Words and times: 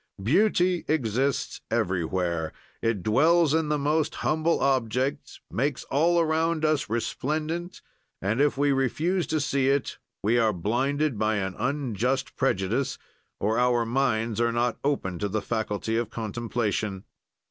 "Beauty 0.23 0.83
exists 0.87 1.61
everywhere; 1.69 2.53
it 2.81 3.03
dwells 3.03 3.53
in 3.53 3.69
the 3.69 3.77
most 3.77 4.15
humble 4.25 4.59
objects, 4.59 5.41
makes 5.51 5.83
all 5.91 6.19
around 6.19 6.65
us 6.65 6.89
resplendent 6.89 7.83
and, 8.19 8.41
if 8.41 8.57
we 8.57 8.71
refuse 8.71 9.27
to 9.27 9.39
see 9.39 9.69
it, 9.69 9.99
we 10.23 10.39
are 10.39 10.53
blinded 10.53 11.19
by 11.19 11.35
an 11.35 11.53
unjust 11.59 12.35
prejudice, 12.35 12.97
or 13.39 13.59
our 13.59 13.85
minds 13.85 14.41
are 14.41 14.51
not 14.51 14.79
open 14.83 15.19
to 15.19 15.29
the 15.29 15.39
faculty 15.39 15.97
of 15.97 16.09
contemplation. 16.09 17.03